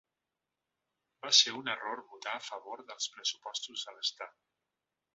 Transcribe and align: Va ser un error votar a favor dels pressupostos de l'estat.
Va 1.25 1.31
ser 1.41 1.53
un 1.59 1.69
error 1.75 2.03
votar 2.15 2.35
a 2.39 2.43
favor 2.49 2.85
dels 2.91 3.13
pressupostos 3.15 3.89
de 3.91 3.99
l'estat. 4.01 4.39